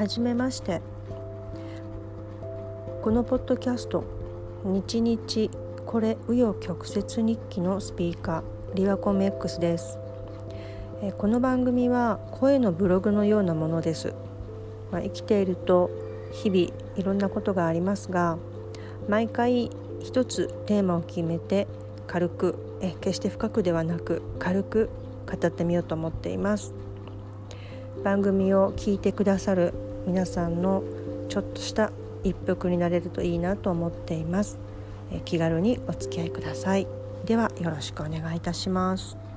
[0.00, 0.80] はじめまして。
[3.02, 4.02] このポッドキャスト
[4.64, 5.50] 「日日
[5.84, 8.42] これ紆余曲折日記」のスピーカー
[8.76, 9.98] リワコメ X です。
[11.18, 14.14] この番組は声のブログのようなものです、
[14.90, 15.90] まあ、生きていると
[16.32, 16.62] 日々
[16.96, 18.38] いろんなことがありますが
[19.06, 21.66] 毎回一つテーマを決めて
[22.06, 24.88] 軽くえ決して深くではなく軽く
[25.30, 26.72] 語ってみようと思っています。
[28.02, 29.74] 番組を聞いてくださる
[30.06, 30.82] 皆さんの
[31.28, 31.92] ちょっとした
[32.24, 34.58] 一服になれるといいなと思っています。
[35.12, 36.86] え気軽にお付き合いください。
[37.24, 39.29] ではよろしくお願いいたします。